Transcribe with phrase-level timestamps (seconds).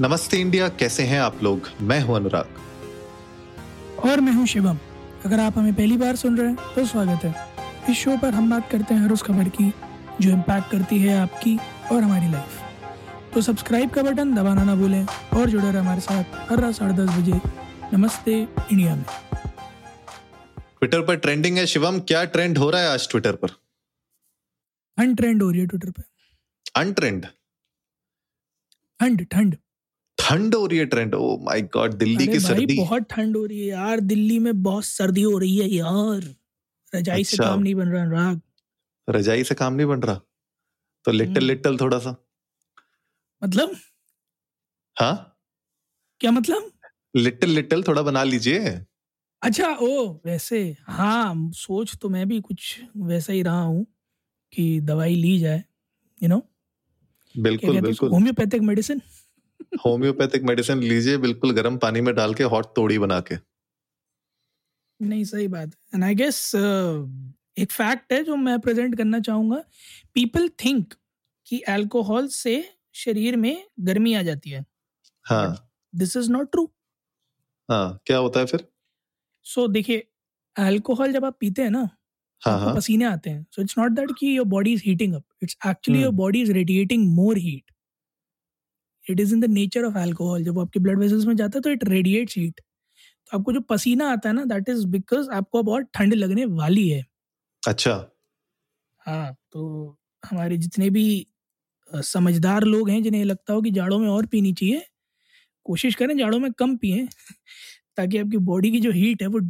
[0.00, 1.68] नमस्ते इंडिया कैसे हैं आप लोग?
[1.80, 2.56] मैं हूँ अनुराग।
[4.04, 4.78] और मैं हूँ शिवम।
[5.24, 7.34] अगर आप हमें पहली बार सुन रहे हैं तो स्वागत है।
[7.90, 9.72] इस शो पर हम बात करते हैं हर उस खबर की
[10.20, 11.56] जो इम्पैक्ट करती है आपकी
[11.92, 16.24] और हमारी लाइफ तो सब्सक्राइब का बटन दबाना ना भूलें और जुड़े रहे हमारे साथ
[16.50, 17.40] हर रात साढ़े दस बजे
[17.96, 19.04] नमस्ते इंडिया में।
[20.58, 23.48] ट्विटर पर ट्रेंडिंग है शिवम। क्या ट्रेंड हो रहा है आज ट्विटर पर?
[24.98, 26.02] अनट्रेंड हो रही है ट्विटर पर।
[26.76, 27.26] अनट्रेंड
[29.00, 29.56] ठंड ठंड।
[30.26, 33.60] ठंड हो रही है trend. Oh my God Delhi की सर्दी। बहुत ठंड हो रही
[33.60, 36.34] है यार। दिल्ली में बहुत सर्दी हो रही है यार।
[36.94, 38.40] रजाई अच्छा। से। काम नहीं बन रहा राग
[39.08, 40.20] रजाई से काम नहीं बन रहा?
[41.04, 42.16] तो लिटल हम्म। लिटल थोड़ा सा।
[43.42, 43.76] मतलब?
[44.96, 45.36] हाँ?
[46.20, 46.72] क्या मतलब?
[47.16, 48.86] लिटल लिटल थोड़ा बना लीजिए।
[49.42, 53.86] अच्छा ओ वैसे हाँ सोच तो मैं भी कुछ वैसा ही रहा हूँ
[54.52, 55.64] कि दवाई ली जाए
[56.22, 59.00] यू नो क्या बिल्कुल बिल्कुल। Homeopathic medicine?
[59.84, 63.36] होम्योपैथिक मेडिसिन लीजिए बिल्कुल गर्म पानी में डाल के हॉट तोड़ी बना के।
[65.00, 66.50] नहीं सही बात एंड आई गेस
[67.58, 69.62] एक फैक्ट है जो मैं प्रेजेंट करना चाहूँगा।
[70.14, 70.94] पीपल थिंक
[71.46, 72.62] कि अल्कोहल से
[72.96, 74.64] शरीर में गर्मी आ जाती है।
[75.26, 76.68] हाँ। दिस इज़ नॉट ट्रू
[77.68, 78.66] हाँ क्या होता है फिर?
[79.46, 80.06] सो so, देखिए
[80.56, 81.88] अल्कोहल जब आप पीते हैं ना
[82.42, 85.14] हाँ आपको हाँ। पसीने आते हैं। सो इट्स नॉट दैट कि your body is heating
[85.14, 86.12] up it's actually your.
[86.14, 87.70] Body is radiating more heat
[89.06, 91.70] it is in the nature of alcohol जब आपके ब्लड वेसल्स में जाता है तो
[91.70, 92.60] इट रेडिएट्स हीट
[93.06, 96.88] तो आपको जो पसीना आता है ना दैट इज़ बिकॉज़ आपको बहुत ठंड लगने वाली
[96.90, 97.04] है।
[97.62, 97.94] अच्छा।
[99.02, 101.04] हाँ तो हमारे जितने भी
[101.90, 104.82] समझदार लोग हैं जिन्हें लगता हो कि जाड़ों में और पीनी चाहिए
[105.66, 107.06] कोशिश करें जाड़ों में कम पिए
[107.98, 109.40] ताकि आपकी बॉडी की जो हीट है वो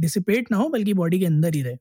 [0.00, 1.76] डिसिपेट ना हो बल्कि बॉडी के अंदर ही रहे।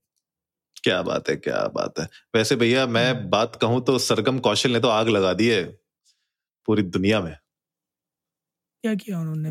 [0.77, 4.72] क्या बात है क्या बात है। वैसे भैया मैं हम्म। बात कहूँ तो सरगम कौशल
[4.72, 5.64] ने तो आग लगा दी है।
[6.70, 7.36] पूरी दुनिया में।
[8.84, 9.50] क्या किया उन्होंने?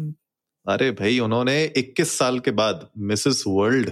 [0.67, 3.91] अरे भाई उन्होंने 21 साल के बाद मिसेस वर्ल्ड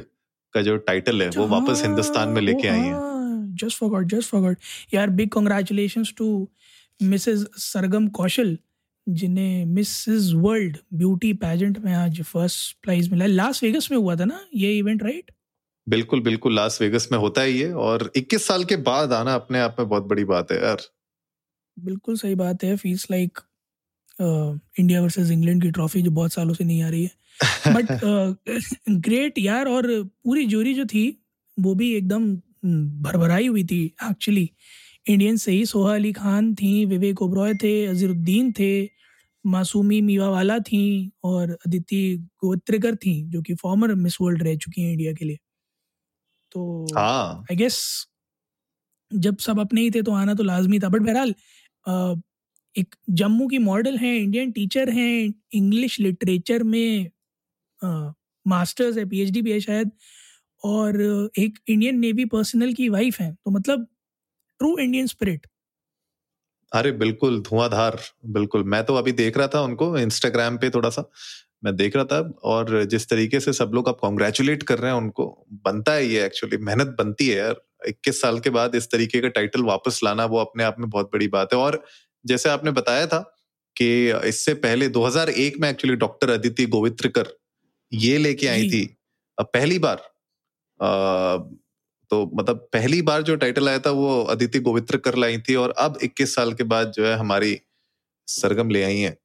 [0.54, 4.58] का जो टाइटल है वो वापस हिंदुस्तान में लेके आई हैं। जस्ट फॉरगॉट जस्ट फॉरगॉट
[4.94, 6.48] यार big congratulations to
[7.02, 8.58] Mrs Sargam Kaushal
[9.08, 14.24] जिन्हें मिसेस वर्ल्ड ब्यूटी पैजेंट में आज फ़र्स्ट प्राइज मिला लास वेगस में हुआ था
[14.24, 15.30] ना ये इवेंट राइट
[15.88, 19.60] बिल्कुल बिल्कुल लास वेगस में होता ही है और 21 साल के बाद आना अपने
[19.60, 20.78] आप में बहुत बड़ी बात है यार।
[21.76, 23.38] बिल्कुल सही बात है। Feels like
[24.18, 27.10] India versus England की ट्रॉफी जो बहुत सालों से नहीं आ रही है।
[27.72, 27.92] बट
[29.00, 29.86] ग्रेट यार और
[30.24, 31.04] पूरी जोरी जो थी
[31.56, 32.34] वो भी एकदम
[33.04, 34.50] भरभराई हुई थी एक्चुअली
[35.06, 38.70] इंडियन से ही सोहा अली खान थी विवेक ओब्रॉय थे अजीरुद्दीन थे
[39.44, 40.82] मासूमी मीवावाला थी
[41.24, 42.02] और अदिति
[42.44, 45.38] गोत्रेकर थी जो कि फॉर्मर मिस वर्ल्ड रह चुकी हैं इंडिया के लिए।
[46.52, 47.78] तो हाँ। आई गेस
[49.10, 51.34] जब सब अपने ही थे तो आना तो लाजमी था। बट बहरहाल
[52.74, 57.10] एक जम्मू की मॉडल हैं, इंडियन टीचर हैं, इंग्लिश लिटरेचर में
[58.46, 59.90] मास्टर्स है, पीएचडी भी है शायद,
[60.64, 61.00] और
[61.38, 63.86] एक इंडियन नेवी पर्सनल की वाइफ हैं। तो मतलब
[64.60, 65.46] ट्रू इंडियन स्पिरिट।
[66.72, 71.08] अरे, बिल्कुल धुआंधार, बिल्कुल। मैं तो अभी देख रहा था उनको, इंस्टाग्राम पे थोड़ा सा,
[71.64, 74.98] मैं देख रहा था, और जिस तरीके से सब लोग आप कॉन्ग्रेचुलेट कर रहे हैं
[74.98, 79.20] उनको, बनता है ये एक्चुअली मेहनत बनती है यार। इक्कीस साल के बाद इस तरीके
[79.20, 81.84] का टाइटल वापस लाना वो अपने आप में बहुत बड़ी बात है। और
[82.26, 83.18] जैसे आपने बताया था
[83.76, 83.88] कि
[84.24, 87.28] इससे पहले 2001 में एक्चुअली डॉक्टर अदिति गोवित्रिकर
[87.92, 88.84] ये लेके आई थी।
[89.38, 89.96] पहली बार
[90.80, 90.88] अ,
[92.10, 95.98] तो मतलब पहली बार जो टाइटल आया था वो अदिति गोवित्रिकर लाई थी और अब
[96.02, 97.60] 21 साल के बाद जो है हमारी
[98.28, 99.16] सरगम ले आई हैं।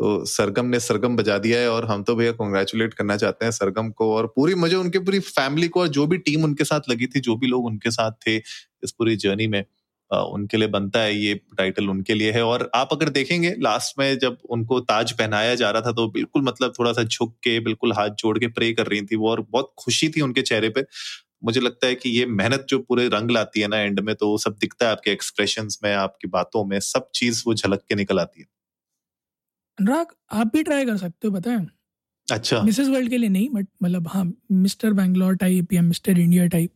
[0.00, 3.52] तो सरगम ने सरगम बजा दिया है और हम तो भैया कॉन्ग्रेचुलेट करना चाहते हैं
[3.52, 6.88] सरगम को और पूरी मुझे उनके पूरी फैमिली को और जो भी टीम उनके साथ
[6.90, 9.64] लगी थी, जो भी लोग उनके साथ थे इस पूरी जर्नी में
[10.10, 14.18] उनके लिए बनता है ये टाइटल उनके लिए है। और आप अगर देखेंगे लास्ट में
[14.18, 17.92] जब उनको ताज पहनाया जा रहा था तो बिल्कुल मतलब थोड़ा सा झुक के, बिल्कुल
[17.92, 20.84] हाथ जोड़ के प्रे कर रही थी वो और बहुत खुशी थी उनके चेहरे पे।
[21.44, 24.28] मुझे लगता है कि ये मेहनत जो पूरे रंग लाती है ना एंड में तो
[24.28, 27.94] वो सब दिखता है आपके एक्सप्रेशन में, आपकी बातों में, सब चीज़ वो झलक के
[27.96, 28.46] निकल आती है।
[29.80, 31.66] अनुराग आप भी ट्राई कर सकते हो पता है?
[32.32, 36.46] अच्छा। मिसेस वर्ल्ड के लिए नहीं बट मतलब हाँ मिस्टर बैंगलोर टाइप या मिस्टर इंडिया
[36.46, 36.72] टाइप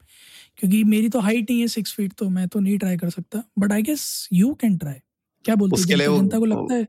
[0.57, 3.43] क्योंकि मेरी तो हाइट नहीं है सिक्स फीट तो मैं तो नहीं ट्राई कर सकता
[3.59, 5.01] but I guess you can try
[5.45, 6.89] क्या बोलते उसके लिए जनता को लगता है?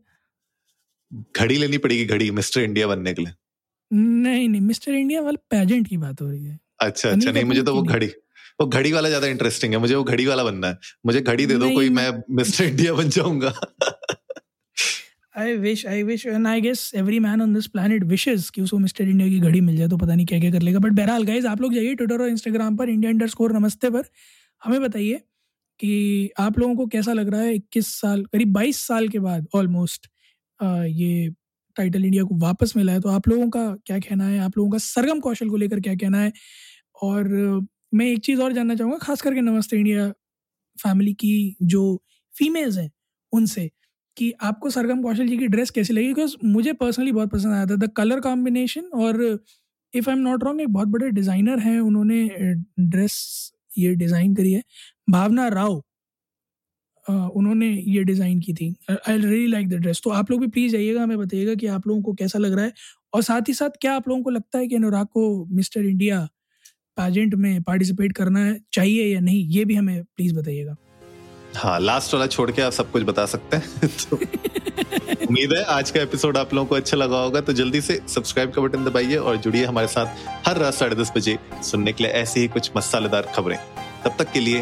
[1.38, 3.34] घड़ी लेनी पड़ेगी घड़ी मिस्टर इंडिया बनने के लिए।
[3.92, 7.64] नहीं नहीं मिस्टर इंडिया वाला पेजेंट की बात हो रही है। अच्छा अच्छा नहीं मुझे
[7.64, 8.08] तो वो घड़ी
[8.62, 11.56] वो घड़ी वाला ज़्यादा इंटरेस्टिंग है मुझे वो घड़ी वाला बनना है। मुझे घड़ी दे
[11.56, 13.54] दो कोई मैं मिस्टर इंडिया बन जाऊँगा।
[15.36, 18.78] I wish I wish and I guess every man on this planet wishes कि उसको
[18.80, 21.24] मिस्टर इंडिया की घड़ी मिल जाए तो पता नहीं क्या क्या कर लेगा। बट बहरहाल
[21.24, 24.04] गाइज़ आप लोग जाइए ट्विटर और इंस्टाग्राम पर इंडिया अंडर स्कोर नमस्ते पर।
[24.62, 25.22] हमें बताइए
[25.80, 29.48] कि आप लोगों को कैसा लग रहा है इक्कीस साल, करीब बाईस साल के बाद
[29.56, 30.08] ऑलमोस्ट
[30.60, 31.30] ये
[31.76, 34.40] टाइटल इंडिया को वापस मिला है। तो आप लोगों का क्या कहना है?
[34.40, 36.32] आप लोगों का सरगम कौशल को लेकर क्या कहना है?
[37.04, 37.28] और
[37.94, 40.10] मैं एक चीज़ और जानना चाहूँगा, खास करके नमस्ते इंडिया
[40.78, 42.04] फैमिली की जो
[42.34, 42.92] फीमेल्स हैं,
[43.34, 43.70] उनसे।
[44.18, 46.08] कि आपको सरगम कौशल जी की ड्रेस कैसी लगी?
[46.08, 49.24] बिकॉज़ मुझे पर्सनली बहुत पसंद आया था। द कलर कॉम्बिनेशन और
[49.94, 52.28] if I am not wrong एक बहुत बड़े डिज़ाइनर हैं। उन्होंने
[52.80, 54.64] ड्रेस ये डिज़ाइन करी है।
[55.10, 55.82] भावना राव
[57.06, 60.72] उन्होंने ये डिज़ाइन की थी। I really like the dress तो आप लोग भी प्लीज़
[60.72, 62.74] जाइएगा, हमें बताइएगा कि आप लोगों को कैसा लग रहा है।
[63.14, 66.28] और साथ ही साथ क्या आप लोगों को लगता है कि अनुराग को मिस्टर इंडिया
[66.98, 69.44] पैजेंट में पार्टिसिपेट करना चाहिए या नहीं?
[69.48, 70.76] ये भी हमें प्लीज़ बताइएगा।
[71.56, 74.16] हाँ लास्ट वाला छोड़ के आप सब कुछ बता सकते हैं। तो
[75.28, 78.52] उम्मीद है आज का एपिसोड आप लोगों को अच्छा लगा होगा तो जल्दी से सब्सक्राइब
[78.52, 82.12] का बटन दबाइए और जुड़िए हमारे साथ हर रात साढ़े दस बजे सुनने के लिए
[82.14, 83.58] ऐसी ही कुछ मसालेदार खबरें।
[84.06, 84.62] तब तक के लिए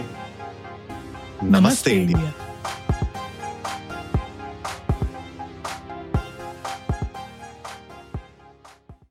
[1.43, 2.33] नमस्ते, नमस्ते इंडिया।